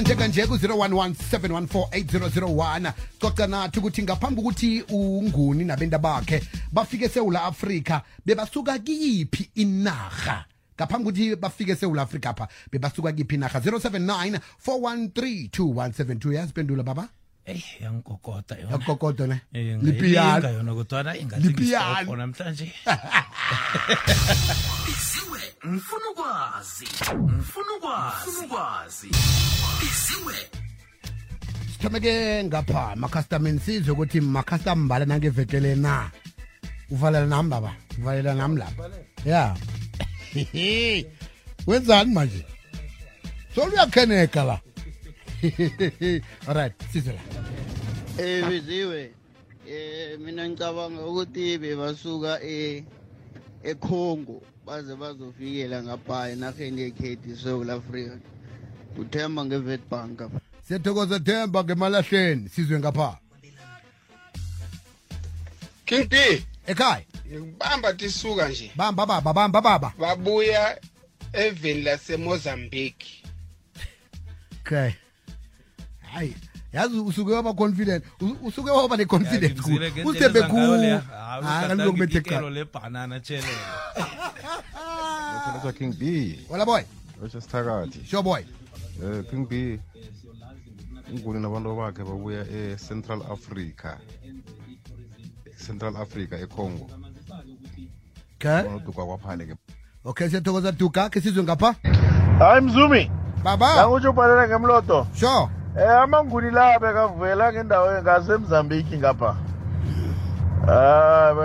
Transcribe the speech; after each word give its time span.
njeka 0.00 0.28
nje 0.28 0.46
ku-011 0.46 2.92
coca 3.20 3.46
nathi 3.46 3.78
ukuthi 3.78 4.02
ngaphambi 4.02 4.40
ukuthi 4.40 4.82
unguni 4.88 5.64
nabenda 5.64 5.98
bakhe 5.98 6.42
bafike 6.72 7.04
esewula 7.04 7.44
afrika 7.44 8.02
bebasuka 8.26 8.78
kiyiphi 8.78 9.50
inarha? 9.54 10.44
Ngaphambi 10.76 11.08
ukuthi 11.08 11.36
bafike 11.36 11.72
esewula 11.72 12.02
afrika 12.02 12.34
pha 12.34 12.48
bebasuka 12.72 13.12
kiphi 13.12 13.34
inarha? 13.34 13.60
079 13.60 14.40
413 14.66 15.48
2172 15.48 16.32
yazipendula 16.32 16.82
baba? 16.82 17.08
Eyi 17.44 17.64
yangikokota 17.80 18.58
yona. 18.58 18.72
Yakukokodo 18.72 19.26
ne? 19.26 19.40
Lipiyano 19.82 20.74
kodwana 20.74 21.16
ukwazi. 27.70 28.44
Ukwazi. 28.44 29.08
Isiwe. 29.82 30.34
Sithomeke 31.72 32.44
ngapha 32.44 32.96
makhastameni 32.96 33.60
sizwe 33.60 33.92
ukuthi 33.92 34.20
makhastama 34.20 34.84
mbala 34.84 35.04
nangevekele 35.06 35.74
na? 35.74 36.10
Uvalela 36.90 37.26
nami 37.26 37.50
baba. 37.50 37.72
Uvalela 37.98 38.34
nami 38.34 38.56
lapha. 38.58 38.90
Ya. 39.24 39.56
Wenzani 41.66 42.14
manje? 42.14 42.44
Soluyakheneka 43.54 44.44
la. 44.44 44.60
Alright 46.48 46.74
sizwe 46.92 47.12
la. 47.12 47.22
Eh 48.24 48.44
biziwe 48.48 49.12
eh 49.66 50.18
mina 50.18 50.48
ngicabanga 50.48 51.06
ukuthi 51.06 51.58
bebasuka 51.58 52.42
e 52.42 52.84
eCongo 53.62 54.42
baze 54.66 54.96
bazofikela 54.96 55.82
ngapha 55.82 56.30
enaheni 56.30 56.80
yekhethi 56.82 57.30
eSouth 57.30 57.70
Africa 57.70 58.18
uthemba 58.98 59.44
ngeWitbank 59.44 60.20
siyathokoza 60.68 61.20
themba 61.20 61.64
ngemalahleni 61.64 62.48
sizwe 62.48 62.78
ngapha. 62.78 63.18
King 65.86 66.08
D 66.08 66.44
ekhaya? 66.66 67.04
Ngibamba 67.26 67.92
tisuka 67.92 68.48
nje. 68.48 68.72
Bamba 68.76 69.06
baba 69.06 69.32
bamba 69.32 69.60
baba. 69.60 69.92
Babuya 69.98 70.78
eveni 71.32 71.82
laseMozambique. 71.82 73.22
Okay 74.62 74.92
hayi 76.12 76.34
yazi 76.72 76.98
usuke 76.98 77.32
waba 77.32 77.52
confident 77.54 78.04
u- 78.20 78.36
usuke 78.42 78.70
waba 78.70 78.96
ne 78.96 79.04
confidence 79.04 79.60
uthembe 80.04 80.42
ku 80.42 80.56
hayi 80.56 81.00
kaloku 81.68 81.96
bethe 81.96 82.20
cha 82.22 82.40
lebhanana 82.40 83.20
tshelela 83.20 83.74
Ngithokozwa 85.30 85.72
King 85.72 85.92
B. 85.98 86.38
wala 86.48 86.64
boy. 86.66 86.82
Roger 87.22 87.40
Sithakathi. 87.40 88.06
sure 88.06 88.22
boy. 88.22 88.42
Eh 89.02 89.24
King 89.30 89.46
B. 89.48 89.80
Unguni 91.12 91.40
nabantu 91.40 91.76
bakhe 91.76 92.04
babuya 92.04 92.44
eCentral 92.46 93.22
Africa. 93.32 93.98
Central 95.56 95.96
Africa 95.96 96.34
eCongo. 96.40 96.86
okay 98.40 98.62
Baduka 98.64 99.04
kwaphale 99.04 99.46
ke. 99.46 99.54
okay 100.04 100.28
siyathokoza 100.28 100.72
duka 100.72 101.10
ke 101.10 101.20
sizwe 101.20 101.42
ngapha 101.42 101.74
hayi 102.38 102.60
mzumi 102.60 103.10
baba 103.44 103.84
angutsho 103.84 104.10
ubhalela 104.10 104.48
ngemloto 104.48 105.06
sure 105.14 105.48
um 105.76 106.02
amanguni 106.02 106.50
la 106.50 106.78
bekavela 106.78 107.52
ngendawo 107.52 108.02
ngasemzambiki 108.02 108.96
ngapha 108.98 109.36
um 110.64 111.38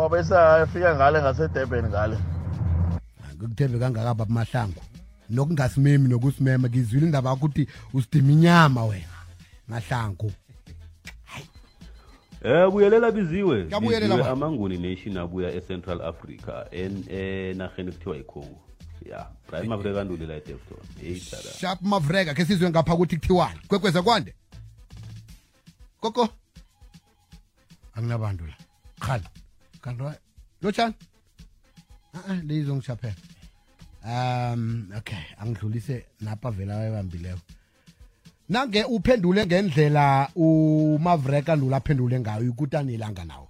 wabesa 0.00 0.56
afika 0.62 0.94
ngale 0.96 1.22
ngasedurban 1.22 1.88
ngale 1.88 2.16
ngikuthembe 3.36 3.78
kangaka 3.78 4.14
baba 4.14 4.26
mahlangu 4.28 4.82
nokungasimemi 5.32 6.08
nokusimema 6.08 6.68
ngizwile 6.68 7.06
indaba 7.06 7.30
yakho 7.30 7.46
ukuthi 7.46 7.68
usidima 7.92 8.32
inyama 8.32 8.84
wena 8.84 9.18
mahlangu. 9.68 10.32
Eh 12.44 12.70
buyelela 12.70 13.10
biziwe. 13.10 13.68
Amanguni 14.30 14.78
nation 14.78 15.16
abuya 15.16 15.54
eCentral 15.54 16.00
Africa 16.02 16.66
en 16.70 17.04
enaheni 17.08 17.92
kuthiwa 17.92 18.16
iCongo. 18.16 18.60
Ya, 19.10 19.26
Brian 19.48 19.66
Mavreka 19.66 20.04
nduli 20.04 20.26
la 20.26 20.36
eDefton. 20.36 20.78
Sharp 21.60 21.82
mavreka 21.82 22.34
ke 22.34 22.44
sizwe 22.44 22.70
ngapha 22.70 22.94
ukuthi 22.94 23.16
kuthiwani. 23.16 23.60
Kwekweza 23.68 24.02
kwande? 24.02 24.34
Koko? 26.00 26.28
Anginabantu 27.94 28.46
la 28.46 28.56
khala 29.00 29.30
kanti 29.80 30.02
lotshani? 30.62 30.94
A 32.28 32.34
leyizongishaphela 32.34 33.14
um 34.04 34.90
okay 34.96 35.24
angidlulise 35.38 36.06
napha 36.20 36.50
vela 36.50 36.76
wayebambileyo 36.76 37.38
nange 38.48 38.84
uphendule 38.84 39.46
ngendlela 39.46 40.28
umavreka 40.34 41.56
ndula 41.56 41.76
aphendule 41.76 42.20
ngayo 42.20 42.44
ikutanilanga 42.44 43.24
nawo 43.24 43.48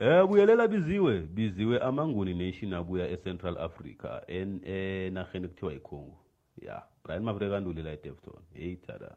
Eh 0.00 0.26
buyelela 0.26 0.68
biziwe. 0.68 1.20
Biziwe 1.20 1.78
amanguni 1.78 2.34
nation 2.34 2.72
abuya 2.74 3.08
e-central 3.08 3.58
Africa 3.58 4.22
en 4.28 4.60
enaheni 4.64 5.48
kuthiwa 5.48 5.72
iCongo. 5.74 6.18
Ya, 6.62 6.82
Brian 7.04 7.22
Mavreka 7.22 7.60
nduli 7.60 7.82
la 7.82 7.92
eDefton. 7.92 8.42
Hey 8.54 8.76
tada. 8.76 9.16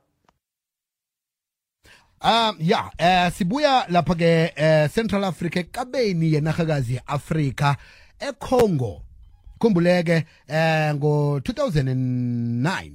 Um 2.21 2.55
ya 2.59 2.91
eh 2.97 3.31
sibuya 3.31 3.85
lapha 3.89 4.15
ke 4.15 4.53
eh, 4.55 4.89
Central 4.89 5.23
Africa 5.23 5.57
ekabeni 5.57 6.33
yenahakazi 6.33 6.93
yeAfrika 6.93 7.77
eCongo 8.19 9.01
kumbuleke 9.63 10.25
eh 10.47 10.93
ngo 10.95 11.39
2009 11.39 12.91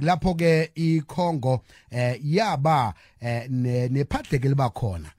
lapho 0.00 0.34
ke 0.34 0.70
iCongo 0.74 1.64
eh 1.90 2.20
yaba 2.24 2.94
eh, 3.20 3.50
ne- 3.50 3.88
nephadleke 3.88 4.48
liba 4.48 4.70
khona 4.70 5.10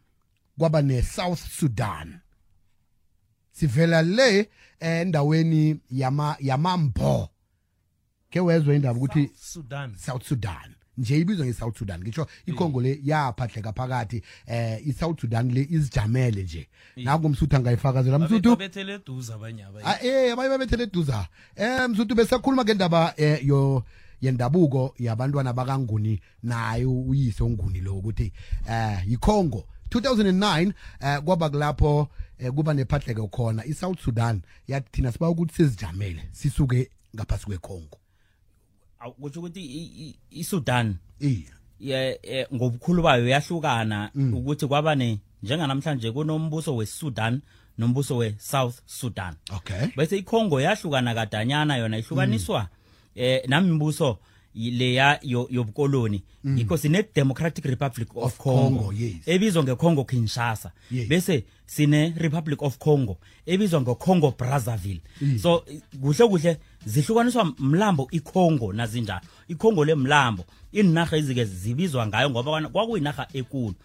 kwaba 0.57 0.81
neSouth 0.81 1.39
Sudan. 1.59 2.19
Sivela 3.51 4.01
le 4.01 4.39
eh, 4.79 5.01
endaweni 5.01 5.79
yama 5.91 6.37
yamambo 6.39 7.29
ke 8.29 8.39
wezwe 8.39 8.75
indaba 8.75 8.99
ukuthi 8.99 9.31
sudan. 9.35 9.95
South 9.97 10.23
Sudan. 10.23 10.75
Nje 10.97 11.17
ibizwa 11.19 11.45
nge-south 11.45 11.77
Sudan. 11.77 12.01
Ngisho 12.01 12.27
iCongo 12.45 12.81
le 12.81 12.99
yaphahleka 13.03 13.73
phakathi 13.73 14.21
eh 14.47 14.87
iSouth 14.87 15.21
Sudan 15.21 15.51
le 15.51 15.67
izijamele 15.69 16.43
nje. 16.43 16.67
Nako 16.95 17.29
msuthu 17.29 17.55
angayifakazela 17.55 18.19
msuthu 18.19 18.57
abanye 19.33 19.63
abanye. 19.63 19.85
Ah, 19.85 20.05
eh 20.05 20.33
abaye 20.33 20.49
babethele 20.49 20.83
eduza. 20.83 21.27
Eh 21.55 21.89
msuthu 21.89 22.15
besakhuluma 22.15 22.63
ngendaba 22.63 23.13
eh 23.17 23.47
yo 23.47 23.83
yendabuko 24.21 24.95
yabantwana 24.99 25.53
bakanguni 25.53 26.21
nayo 26.43 27.01
uyise 27.01 27.43
onguni 27.43 27.81
lo 27.81 27.97
ukuthi 27.97 28.33
eh 28.69 28.99
yiCongo 29.07 29.67
2009 29.89 30.73
eh 31.01 31.21
kwaba 31.21 31.49
kulapho 31.49 32.09
eh, 32.39 32.51
kuba 32.51 32.73
nephahleke 32.73 33.27
khona. 33.27 33.65
I-south 33.65 33.99
Sudan 33.99 34.41
yathi 34.67 34.89
thina 34.91 35.11
siba 35.11 35.29
ukuthi 35.29 35.53
sizijamele 35.55 36.29
sisuke 36.31 36.89
ngaphasi 37.15 37.45
kweCongo 37.45 37.97
Awu, 37.97 38.02
kusho 39.11 39.39
ukuthi 39.39 39.61
i- 39.61 39.91
i- 40.07 40.15
isudan 40.31 40.95
eh 41.21 41.37
ye- 41.79 42.19
eh, 42.23 42.47
ngobukhulu 42.53 43.03
bayo 43.03 43.27
yahlukana 43.27 44.11
Mm. 44.15 44.33
ukuthi 44.33 44.67
kwaba 44.67 44.95
ne 44.95 45.19
njenganamhlanje 45.43 46.11
kunombuso 46.11 46.75
wesudan 46.75 47.41
nombuso 47.77 48.17
we-south 48.17 48.79
sudan. 48.85 49.35
Okay. 49.55 49.87
Bese 49.97 50.17
icongo 50.17 50.61
yahlukana 50.61 51.13
kadanyana 51.15 51.77
yona 51.77 51.97
ihlukaniswa 51.97 52.69
eh 53.15 53.41
namimbuso 53.47 54.07
yi- 54.07 54.17
leya 54.55 55.19
yo- 55.21 55.47
yobukoloni. 55.51 56.23
Mm. 56.43 56.57
yikho 56.57 56.77
sine-democratic 56.77 57.65
republic 57.65 58.09
of, 58.15 58.23
Of 58.23 58.37
congo, 58.37 58.93
ebizwa 59.25 59.63
ngecongo 59.63 60.03
kinshasa. 60.05 60.71
Bese 61.07 61.43
sine-republic 61.65 62.61
of 62.61 62.77
congo. 62.77 63.17
Ebizwa 63.45 63.81
ngecongo 63.81 64.31
brazzaville. 64.37 65.01
Mm. 65.21 65.39
so 65.39 65.63
kuhle 66.01 66.27
kuhle 66.27 66.57
zihlukaniswa 66.85 67.53
mlambo 67.59 68.07
icongo 68.11 68.73
nazinjalo. 68.73 69.21
icongo 69.47 69.85
le 69.85 69.95
mlambo. 69.95 70.45
Inarha 70.71 71.17
ezike 71.17 71.45
zibizwa 71.45 72.07
ngayo 72.07 72.29
ngoba 72.29 72.43
kwakuyinaga 72.51 72.69
kwakuyinarha 72.73 73.27
ekulu. 73.33 73.75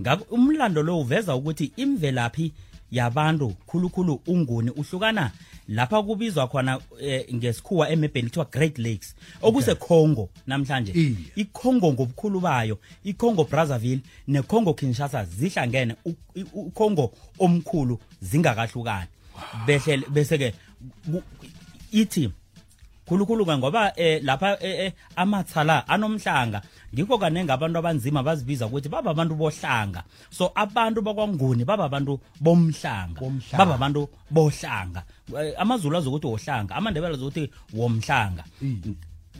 Ngakho 0.00 0.34
umlando 0.34 0.82
lo 0.82 1.00
uveza 1.00 1.36
ukuthi 1.36 1.72
imvelaphi 1.76 2.52
yabantu 2.90 3.48
khulukhulu 3.66 4.20
unguni. 4.26 4.70
Uhlukana 4.70 5.30
lapha 5.68 6.02
kubizwa 6.02 6.48
khona 6.48 6.80
eh, 7.00 7.34
ngesikhuwa 7.34 7.90
emebheni 7.90 8.28
kuthiwa 8.28 8.44
great 8.52 8.78
lakes. 8.78 9.14
Okusecongo 9.42 10.28
namhlanje. 10.46 10.92
Iye. 10.92 11.14
icongo 11.36 11.92
ngobukhulu 11.92 12.40
bayo 12.40 12.78
icongo 13.04 13.44
brazzaville 13.44 14.00
necongo 14.28 14.74
kinshasa 14.74 15.24
zihlangene. 15.24 15.94
U- 16.04 16.14
i- 16.34 16.44
ucongo 16.54 17.12
omkhulu 17.38 17.98
zingakahlukani. 18.20 19.08
Behle 19.66 19.96
bese-ke 20.10 20.54
ku- 21.10 21.22
khulukhulu-ke 23.08 23.58
ngoba 23.58 23.92
eh, 23.96 24.20
lapha 24.22 24.58
eh, 24.60 24.86
eh, 24.86 24.92
amathala 25.16 25.88
anomhlanga. 25.88 26.60
Ngikho 26.94 27.18
kaningi 27.18 27.52
abantu 27.52 27.78
abanzima 27.78 28.22
bazibiza 28.22 28.66
ukuthi 28.66 28.88
baba 28.88 29.10
abantu 29.10 29.34
bohlanga. 29.34 30.04
So 30.30 30.52
abantu 30.54 31.02
bakwanguni 31.02 31.64
baba 31.64 31.84
abantu 31.84 32.20
bomhlanga. 32.40 33.20
Baba 33.56 33.74
abantu 33.74 34.08
bohlanga. 34.30 35.02
Eh, 35.40 35.54
amazulu 35.58 35.96
azokuthi 35.96 36.26
wohlanga 36.26 36.76
amandebela 36.76 37.14
azokuthi 37.14 37.50
womhlanga. 37.72 38.44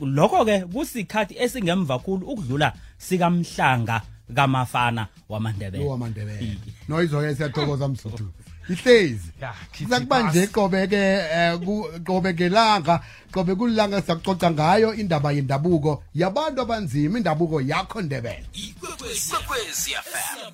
Lokho 0.01 0.45
ke 0.45 0.65
kusikhathi 0.65 1.35
esingemva 1.37 1.99
khulu 1.99 2.25
ukudlula 2.25 2.73
sikamhlanga 2.97 4.01
kamafana 4.35 5.07
wamandebele. 5.29 5.83
Owamandebele 5.85 6.57
noyizo-ke 6.87 7.35
siyathokoza 7.35 7.87
msuthu. 7.87 8.27
Ihlezi. 8.69 9.31
Ya, 9.41 9.53
khithi 9.71 9.89
sakuba 9.89 10.23
nje 10.23 10.47
qobe-ke 10.47 10.95
eh, 10.95 11.59
ku- 11.59 11.89
qobe 12.05 12.33
ngelanga 12.33 13.01
qobe 13.31 13.55
kulilanga 13.55 14.01
siyakucoca 14.01 14.51
ngayo 14.51 14.93
indaba 14.93 15.31
yendabuko 15.31 16.03
yabantu 16.15 16.61
abanzima 16.61 17.17
indabuko 17.17 17.61
yakho 17.61 18.01
ndebele. 18.01 18.45
Ikwekwezi 18.53 19.91
fm 19.91 20.53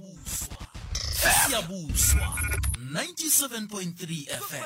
siyabuswa. 1.48 2.28
97.3 2.94 4.25
fm 4.39 4.63